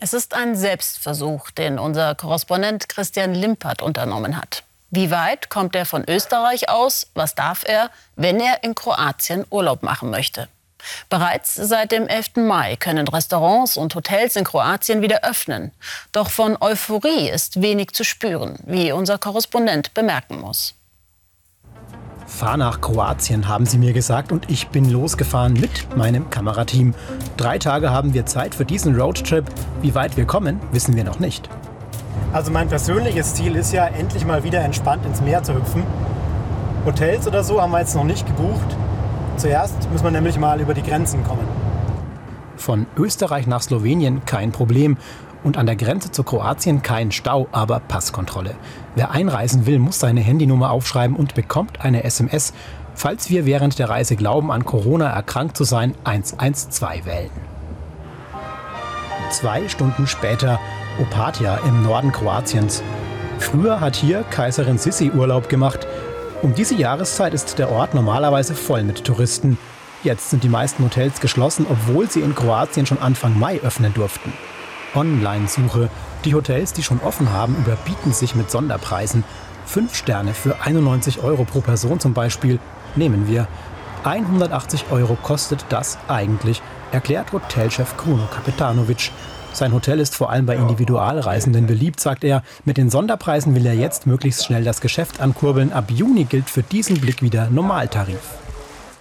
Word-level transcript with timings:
Es 0.00 0.12
ist 0.12 0.34
ein 0.34 0.54
Selbstversuch, 0.54 1.50
den 1.50 1.80
unser 1.80 2.14
Korrespondent 2.14 2.88
Christian 2.88 3.34
Limpert 3.34 3.82
unternommen 3.82 4.36
hat. 4.36 4.62
Wie 4.90 5.10
weit 5.10 5.50
kommt 5.50 5.74
er 5.74 5.86
von 5.86 6.04
Österreich 6.08 6.68
aus? 6.68 7.08
Was 7.14 7.34
darf 7.34 7.64
er, 7.66 7.90
wenn 8.14 8.38
er 8.38 8.62
in 8.62 8.76
Kroatien 8.76 9.44
Urlaub 9.50 9.82
machen 9.82 10.10
möchte? 10.10 10.48
Bereits 11.10 11.56
seit 11.56 11.90
dem 11.90 12.06
11. 12.06 12.36
Mai 12.36 12.76
können 12.76 13.08
Restaurants 13.08 13.76
und 13.76 13.96
Hotels 13.96 14.36
in 14.36 14.44
Kroatien 14.44 15.02
wieder 15.02 15.24
öffnen. 15.24 15.72
Doch 16.12 16.30
von 16.30 16.56
Euphorie 16.60 17.28
ist 17.28 17.60
wenig 17.60 17.92
zu 17.92 18.04
spüren, 18.04 18.56
wie 18.64 18.92
unser 18.92 19.18
Korrespondent 19.18 19.94
bemerken 19.94 20.40
muss. 20.40 20.74
Fahr 22.28 22.58
nach 22.58 22.80
Kroatien, 22.82 23.48
haben 23.48 23.66
sie 23.66 23.78
mir 23.78 23.92
gesagt, 23.92 24.30
und 24.30 24.48
ich 24.50 24.68
bin 24.68 24.88
losgefahren 24.88 25.54
mit 25.54 25.96
meinem 25.96 26.28
Kamerateam. 26.30 26.94
Drei 27.36 27.58
Tage 27.58 27.90
haben 27.90 28.12
wir 28.14 28.26
Zeit 28.26 28.54
für 28.54 28.66
diesen 28.66 28.94
Roadtrip. 28.94 29.46
Wie 29.80 29.94
weit 29.94 30.16
wir 30.16 30.26
kommen, 30.26 30.60
wissen 30.70 30.94
wir 30.94 31.04
noch 31.04 31.18
nicht. 31.18 31.48
Also 32.32 32.52
mein 32.52 32.68
persönliches 32.68 33.34
Ziel 33.34 33.56
ist 33.56 33.72
ja, 33.72 33.86
endlich 33.86 34.26
mal 34.26 34.44
wieder 34.44 34.60
entspannt 34.60 35.04
ins 35.06 35.22
Meer 35.22 35.42
zu 35.42 35.54
hüpfen. 35.54 35.82
Hotels 36.84 37.26
oder 37.26 37.42
so 37.42 37.60
haben 37.60 37.72
wir 37.72 37.80
jetzt 37.80 37.96
noch 37.96 38.04
nicht 38.04 38.26
gebucht. 38.26 38.76
Zuerst 39.38 39.90
müssen 39.90 40.04
wir 40.04 40.10
nämlich 40.10 40.38
mal 40.38 40.60
über 40.60 40.74
die 40.74 40.82
Grenzen 40.82 41.24
kommen. 41.24 41.48
Von 42.56 42.86
Österreich 42.96 43.46
nach 43.46 43.62
Slowenien 43.62 44.24
kein 44.26 44.52
Problem 44.52 44.98
und 45.44 45.56
an 45.56 45.66
der 45.66 45.76
Grenze 45.76 46.10
zu 46.10 46.22
Kroatien 46.22 46.82
kein 46.82 47.12
Stau, 47.12 47.48
aber 47.52 47.80
Passkontrolle. 47.80 48.56
Wer 48.94 49.10
einreisen 49.10 49.66
will, 49.66 49.78
muss 49.78 50.00
seine 50.00 50.20
Handynummer 50.20 50.70
aufschreiben 50.70 51.16
und 51.16 51.34
bekommt 51.34 51.80
eine 51.80 52.04
SMS, 52.04 52.52
falls 52.94 53.30
wir 53.30 53.46
während 53.46 53.78
der 53.78 53.88
Reise 53.88 54.16
glauben, 54.16 54.50
an 54.50 54.64
Corona 54.64 55.08
erkrankt 55.08 55.56
zu 55.56 55.64
sein, 55.64 55.94
112 56.04 57.06
wählen. 57.06 57.30
Zwei 59.30 59.68
Stunden 59.68 60.06
später 60.06 60.58
Opatia 61.00 61.58
im 61.66 61.82
Norden 61.82 62.12
Kroatiens. 62.12 62.82
Früher 63.38 63.80
hat 63.80 63.94
hier 63.94 64.24
Kaiserin 64.24 64.78
Sissi 64.78 65.10
Urlaub 65.10 65.48
gemacht. 65.48 65.86
Um 66.42 66.54
diese 66.54 66.74
Jahreszeit 66.74 67.34
ist 67.34 67.58
der 67.58 67.70
Ort 67.70 67.94
normalerweise 67.94 68.54
voll 68.54 68.82
mit 68.82 69.04
Touristen. 69.04 69.58
Jetzt 70.02 70.30
sind 70.30 70.44
die 70.44 70.48
meisten 70.48 70.84
Hotels 70.84 71.20
geschlossen, 71.20 71.66
obwohl 71.68 72.08
sie 72.08 72.20
in 72.20 72.34
Kroatien 72.34 72.86
schon 72.86 72.98
Anfang 72.98 73.38
Mai 73.38 73.60
öffnen 73.62 73.92
durften. 73.94 74.32
Online-Suche. 74.94 75.90
Die 76.24 76.34
Hotels, 76.34 76.72
die 76.72 76.82
schon 76.82 77.00
offen 77.00 77.32
haben, 77.32 77.56
überbieten 77.56 78.12
sich 78.12 78.34
mit 78.34 78.50
Sonderpreisen. 78.50 79.24
Fünf 79.66 79.94
Sterne 79.94 80.34
für 80.34 80.60
91 80.62 81.22
Euro 81.22 81.44
pro 81.44 81.60
Person 81.60 82.00
zum 82.00 82.14
Beispiel 82.14 82.58
nehmen 82.96 83.28
wir. 83.28 83.46
180 84.04 84.86
Euro 84.90 85.16
kostet 85.22 85.66
das 85.68 85.98
eigentlich, 86.08 86.62
erklärt 86.92 87.32
Hotelchef 87.32 87.96
Kruno 87.96 88.26
Kapetanovic. 88.32 89.10
Sein 89.52 89.72
Hotel 89.72 89.98
ist 89.98 90.14
vor 90.14 90.30
allem 90.30 90.46
bei 90.46 90.56
Individualreisenden 90.56 91.66
beliebt, 91.66 92.00
sagt 92.00 92.22
er. 92.22 92.42
Mit 92.64 92.76
den 92.76 92.90
Sonderpreisen 92.90 93.54
will 93.54 93.66
er 93.66 93.74
jetzt 93.74 94.06
möglichst 94.06 94.44
schnell 94.44 94.62
das 94.62 94.80
Geschäft 94.80 95.20
ankurbeln. 95.20 95.72
Ab 95.72 95.90
Juni 95.90 96.24
gilt 96.24 96.48
für 96.48 96.62
diesen 96.62 97.00
Blick 97.00 97.22
wieder 97.22 97.48
Normaltarif. 97.50 98.20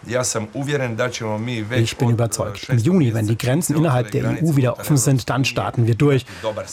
Ich 0.05 1.97
bin 1.97 2.09
überzeugt. 2.09 2.69
Im 2.69 2.77
Juni, 2.77 3.13
wenn 3.13 3.27
die 3.27 3.37
Grenzen 3.37 3.75
innerhalb 3.75 4.11
der 4.11 4.25
EU 4.41 4.55
wieder 4.55 4.79
offen 4.79 4.97
sind, 4.97 5.29
dann 5.29 5.45
starten 5.45 5.87
wir 5.87 5.95
durch. 5.95 6.25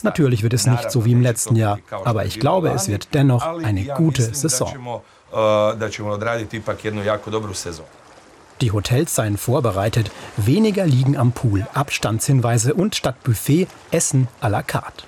Natürlich 0.03 0.43
wird 0.43 0.53
es 0.55 0.67
nicht 0.67 0.91
so 0.91 1.05
wie 1.05 1.13
im 1.13 1.23
letzten 1.23 1.57
Jahr, 1.57 1.79
aber 2.05 2.25
ich 2.27 2.39
glaube, 2.41 2.71
es 2.71 2.89
wird 2.89 3.15
dennoch 3.15 3.45
eine 3.63 3.85
gute 3.85 4.23
Saison. 4.35 4.73
Die 8.61 8.71
Hotels 8.71 9.15
seien 9.15 9.37
vorbereitet, 9.37 10.11
weniger 10.37 10.87
liegen 10.87 11.17
am 11.17 11.33
Pool, 11.33 11.67
Abstandshinweise 11.75 12.75
und 12.75 12.95
statt 12.95 13.17
Buffet 13.25 13.67
Essen 13.91 14.29
à 14.41 14.49
la 14.49 14.63
carte. 14.63 15.05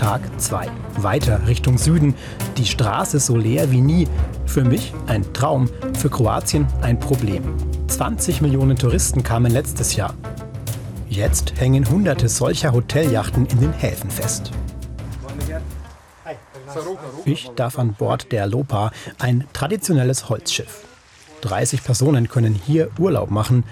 Tag 0.00 0.22
2. 0.40 0.66
Weiter 0.96 1.46
Richtung 1.46 1.76
Süden. 1.76 2.14
Die 2.56 2.64
Straße 2.64 3.20
so 3.20 3.36
leer 3.36 3.70
wie 3.70 3.82
nie. 3.82 4.08
Für 4.46 4.64
mich 4.64 4.94
ein 5.06 5.30
Traum, 5.34 5.68
für 5.92 6.08
Kroatien 6.08 6.66
ein 6.80 6.98
Problem. 6.98 7.42
20 7.86 8.40
Millionen 8.40 8.78
Touristen 8.78 9.22
kamen 9.22 9.52
letztes 9.52 9.96
Jahr. 9.96 10.14
Jetzt 11.10 11.52
hängen 11.60 11.86
hunderte 11.86 12.30
solcher 12.30 12.72
Hoteljachten 12.72 13.44
in 13.44 13.60
den 13.60 13.74
Häfen 13.74 14.10
fest. 14.10 14.52
Ich 17.26 17.50
darf 17.54 17.78
an 17.78 17.92
Bord 17.92 18.32
der 18.32 18.46
Lopa, 18.46 18.92
ein 19.18 19.44
traditionelles 19.52 20.30
Holzschiff. 20.30 20.86
30 21.42 21.84
Personen 21.84 22.26
können 22.30 22.54
hier 22.54 22.88
Urlaub 22.98 23.30
machen. 23.30 23.64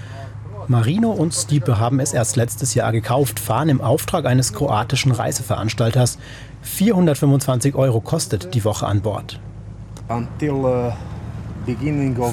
Marino 0.68 1.10
und 1.10 1.32
Stiepe 1.32 1.78
haben 1.78 1.98
es 1.98 2.12
erst 2.12 2.36
letztes 2.36 2.74
Jahr 2.74 2.92
gekauft, 2.92 3.40
fahren 3.40 3.70
im 3.70 3.80
Auftrag 3.80 4.26
eines 4.26 4.52
kroatischen 4.52 5.12
Reiseveranstalters. 5.12 6.18
425 6.60 7.74
Euro 7.74 8.00
kostet 8.02 8.54
die 8.54 8.62
Woche 8.64 8.86
an 8.86 9.00
Bord. 9.00 9.40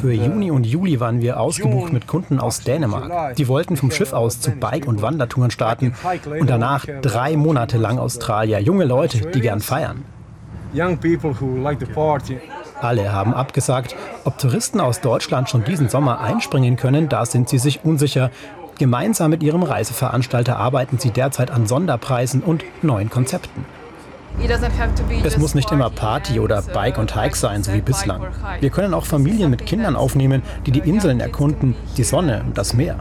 Für 0.02 0.14
Juni 0.14 0.52
und 0.52 0.66
Juli 0.66 1.00
waren 1.00 1.22
wir 1.22 1.40
ausgebucht 1.40 1.94
mit 1.94 2.08
Kunden 2.08 2.40
aus 2.40 2.60
Dänemark. 2.60 3.36
Die 3.38 3.48
wollten 3.48 3.78
vom 3.78 3.92
Schiff 3.92 4.12
aus 4.12 4.42
zu 4.42 4.52
Bike- 4.52 4.88
und 4.88 5.02
Wandertouren 5.02 5.52
starten 5.52 5.94
und 6.38 6.50
danach 6.50 6.86
drei 7.02 7.38
Monate 7.38 7.78
lang 7.78 8.00
Australier. 8.00 8.60
Junge 8.60 8.84
Leute, 8.84 9.32
die 9.32 9.40
gern 9.40 9.62
feiern. 9.62 10.04
Alle 12.82 13.12
haben 13.12 13.34
abgesagt. 13.34 13.96
Ob 14.24 14.38
Touristen 14.38 14.80
aus 14.80 15.02
Deutschland 15.02 15.50
schon 15.50 15.64
diesen 15.64 15.90
Sommer 15.90 16.20
einspringen 16.20 16.76
können, 16.76 17.10
da 17.10 17.26
sind 17.26 17.50
sie 17.50 17.58
sich 17.58 17.84
unsicher. 17.84 18.32
Gemeinsam 18.78 19.32
mit 19.32 19.42
ihrem 19.42 19.64
Reiseveranstalter 19.64 20.58
arbeiten 20.58 21.00
sie 21.00 21.12
derzeit 21.12 21.50
an 21.52 21.66
Sonderpreisen 21.66 22.42
und 22.42 22.64
neuen 22.82 23.10
Konzepten. 23.10 23.66
Es 25.24 25.38
muss 25.38 25.56
nicht 25.56 25.72
immer 25.72 25.90
Party 25.90 26.42
oder 26.42 26.62
Bike 26.62 26.98
und 26.98 27.16
Hike 27.16 27.38
sein, 27.38 27.64
so 27.64 27.74
wie 27.74 27.82
bislang. 27.82 28.22
Wir 28.60 28.70
können 28.70 28.94
auch 28.94 29.06
Familien 29.06 29.50
mit 29.50 29.66
Kindern 29.66 29.96
aufnehmen, 29.96 30.42
die 30.66 30.72
die 30.72 30.80
Inseln 30.80 31.22
erkunden, 31.22 31.76
die 31.96 32.04
Sonne 32.04 32.44
und 32.46 32.58
das 32.58 32.74
Meer. 32.74 32.98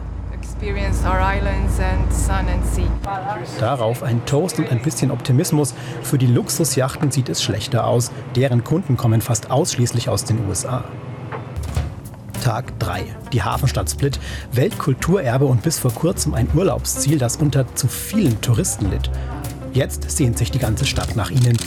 Darauf 3.59 4.03
ein 4.03 4.25
Toast 4.25 4.57
und 4.59 4.71
ein 4.71 4.81
bisschen 4.81 5.11
Optimismus. 5.11 5.73
Für 6.01 6.17
die 6.17 6.27
Luxusjachten 6.27 7.11
sieht 7.11 7.29
es 7.29 7.43
schlechter 7.43 7.85
aus. 7.85 8.11
Deren 8.35 8.63
Kunden 8.63 8.97
kommen 8.97 9.21
fast 9.21 9.51
ausschließlich 9.51 10.09
aus 10.09 10.23
den 10.23 10.47
USA. 10.47 10.83
Tag 12.43 12.77
3. 12.79 13.05
Die 13.33 13.43
Hafenstadt 13.43 13.89
Split, 13.89 14.19
Weltkulturerbe 14.51 15.45
und 15.45 15.63
bis 15.63 15.79
vor 15.79 15.91
kurzem 15.91 16.33
ein 16.33 16.47
Urlaubsziel, 16.53 17.17
das 17.17 17.37
unter 17.37 17.73
zu 17.75 17.87
vielen 17.87 18.39
Touristen 18.41 18.89
litt. 18.91 19.09
Jetzt 19.73 20.09
sehnt 20.11 20.37
sich 20.37 20.51
die 20.51 20.59
ganze 20.59 20.85
Stadt 20.85 21.15
nach 21.15 21.31
ihnen. 21.31 21.57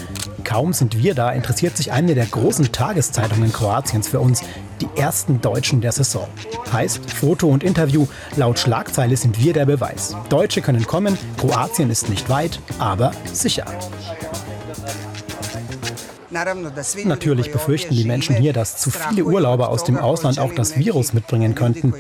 Kaum 0.45 0.73
sind 0.73 1.03
wir 1.03 1.15
da, 1.15 1.31
interessiert 1.31 1.77
sich 1.77 1.93
eine 1.93 2.15
der 2.15 2.27
großen 2.27 2.73
Tageszeitungen 2.73 3.53
Kroatiens 3.53 4.09
für 4.09 4.21
uns, 4.21 4.43
die 4.81 4.89
ersten 4.97 5.41
Deutschen 5.41 5.81
der 5.81 5.93
Saison. 5.93 6.29
Heißt, 6.73 7.11
Foto 7.11 7.49
und 7.49 7.65
Interview, 7.65 8.07
laut 8.37 8.59
Schlagzeile 8.59 9.17
sind 9.17 9.43
wir 9.43 9.53
der 9.53 9.67
Beweis. 9.67 10.17
Deutsche 10.29 10.63
können 10.63 10.87
kommen, 10.87 11.19
Kroatien 11.39 11.91
ist 11.91 12.09
nicht 12.09 12.29
weit, 12.29 12.61
aber 12.79 13.13
sicher. 13.33 13.67
Natürlich 17.05 17.53
befürchten 17.53 17.95
die 17.95 18.05
Menschen 18.05 18.37
hier, 18.37 18.53
dass 18.53 18.77
zu 18.77 18.91
viele 18.91 19.25
Urlauber 19.25 19.71
aus 19.71 19.85
dem 19.85 19.97
Ausland 19.97 20.39
auch 20.39 20.53
das 20.53 20.77
Virus 20.77 21.15
mitbringen 21.15 21.55
könnten. 21.55 21.95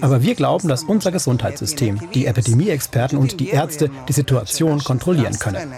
Aber 0.00 0.22
wir 0.22 0.34
glauben, 0.34 0.68
dass 0.68 0.84
unser 0.84 1.10
Gesundheitssystem, 1.10 2.00
die 2.14 2.26
Epidemieexperten 2.26 3.18
und 3.18 3.40
die 3.40 3.50
Ärzte 3.50 3.90
die 4.08 4.12
Situation 4.12 4.82
kontrollieren 4.84 5.38
können. 5.38 5.72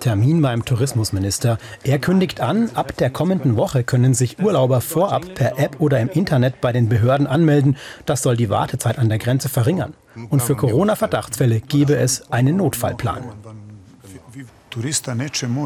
Termin 0.00 0.42
beim 0.42 0.64
Tourismusminister. 0.64 1.58
Er 1.82 1.98
kündigt 1.98 2.40
an, 2.40 2.70
ab 2.74 2.96
der 2.96 3.10
kommenden 3.10 3.56
Woche 3.56 3.84
können 3.84 4.14
sich 4.14 4.38
Urlauber 4.38 4.80
vorab 4.80 5.34
per 5.34 5.58
App 5.58 5.80
oder 5.80 6.00
im 6.00 6.08
Internet 6.08 6.60
bei 6.60 6.72
den 6.72 6.88
Behörden 6.88 7.26
anmelden. 7.26 7.76
Das 8.06 8.22
soll 8.22 8.36
die 8.36 8.50
Wartezeit 8.50 8.98
an 8.98 9.08
der 9.08 9.18
Grenze 9.18 9.48
verringern. 9.48 9.94
Und 10.30 10.42
für 10.42 10.56
Corona-Verdachtsfälle 10.56 11.60
gebe 11.60 11.96
es 11.96 12.30
einen 12.30 12.56
Notfallplan. 12.56 13.24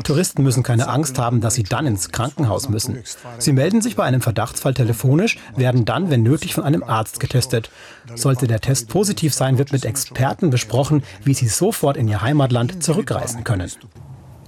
Touristen 0.05 0.43
müssen 0.43 0.63
keine 0.63 0.89
Angst 0.89 1.19
haben, 1.19 1.41
dass 1.41 1.55
sie 1.55 1.63
dann 1.63 1.87
ins 1.87 2.11
Krankenhaus 2.11 2.69
müssen. 2.69 2.99
Sie 3.39 3.53
melden 3.53 3.81
sich 3.81 3.97
bei 3.97 4.05
einem 4.05 4.21
Verdachtsfall 4.21 4.75
telefonisch, 4.75 5.39
werden 5.57 5.87
dann, 5.87 6.11
wenn 6.11 6.23
nötig, 6.23 6.55
von 6.55 6.65
einem 6.65 6.83
Arzt 6.83 7.19
getestet. 7.19 7.71
Sollte 8.15 8.47
der 8.47 8.61
Test 8.61 8.89
positiv 8.89 9.33
sein, 9.33 9.57
wird 9.57 9.73
mit 9.73 9.87
Experten 9.87 10.51
besprochen, 10.51 11.03
wie 11.25 11.33
sie 11.33 11.49
sofort 11.49 11.97
in 11.97 12.07
ihr 12.07 12.21
Heimatland 12.21 12.83
zurückreisen 12.83 13.45
können. 13.45 13.71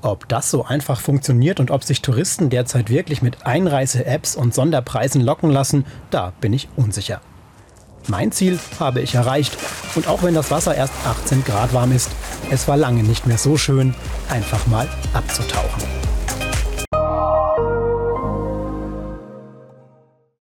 Ob 0.03 0.29
das 0.29 0.51
so 0.51 0.65
einfach 0.65 0.99
funktioniert 0.99 1.61
und 1.61 1.71
ob 1.71 1.85
sich 1.85 2.01
Touristen 2.01 2.49
derzeit 2.49 2.89
wirklich 2.89 3.21
mit 3.21 3.45
Einreise-Apps 3.45 4.35
und 4.35 4.55
Sonderpreisen 4.55 5.21
locken 5.21 5.51
lassen, 5.51 5.85
da 6.11 6.33
bin 6.41 6.55
ich 6.55 6.69
unsicher. 6.77 7.21
Mein 8.09 8.33
Ziel 8.33 8.59
habe 8.79 9.01
ich 9.01 9.15
erreicht. 9.15 9.59
Und 9.95 10.09
auch 10.09 10.23
wenn 10.23 10.35
das 10.35 10.51
Wasser 10.51 10.75
erst 10.75 10.95
18 11.05 11.45
Grad 11.45 11.75
warm 11.75 11.93
ist, 11.93 12.11
es 12.51 12.67
war 12.67 12.79
lange 12.79 13.03
nicht 13.03 13.27
mehr 13.27 13.39
so 13.39 13.59
schön, 13.59 13.95
einfach 14.31 14.67
mal 14.67 14.89
abzutauchen. 15.13 16.10